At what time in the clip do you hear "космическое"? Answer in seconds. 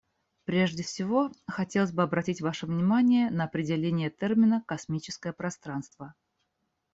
4.65-5.31